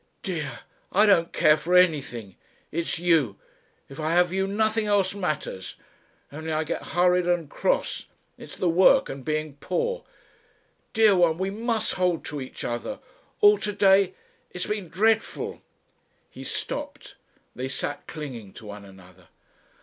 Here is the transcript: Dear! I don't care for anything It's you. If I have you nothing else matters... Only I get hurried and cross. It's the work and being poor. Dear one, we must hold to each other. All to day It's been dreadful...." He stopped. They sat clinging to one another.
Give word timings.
Dear! 0.23 0.61
I 0.91 1.05
don't 1.05 1.31
care 1.31 1.55
for 1.55 1.75
anything 1.75 2.35
It's 2.71 2.97
you. 2.97 3.37
If 3.87 3.99
I 3.99 4.15
have 4.15 4.33
you 4.33 4.47
nothing 4.47 4.87
else 4.87 5.13
matters... 5.13 5.75
Only 6.31 6.51
I 6.51 6.63
get 6.63 6.87
hurried 6.97 7.27
and 7.27 7.47
cross. 7.47 8.07
It's 8.35 8.57
the 8.57 8.67
work 8.67 9.09
and 9.09 9.23
being 9.23 9.57
poor. 9.57 10.03
Dear 10.93 11.15
one, 11.15 11.37
we 11.37 11.51
must 11.51 11.93
hold 12.01 12.25
to 12.25 12.41
each 12.41 12.63
other. 12.63 12.97
All 13.41 13.59
to 13.59 13.73
day 13.73 14.15
It's 14.49 14.65
been 14.65 14.89
dreadful...." 14.89 15.61
He 16.31 16.45
stopped. 16.45 17.15
They 17.55 17.67
sat 17.67 18.07
clinging 18.07 18.53
to 18.53 18.65
one 18.65 18.85
another. 18.85 19.27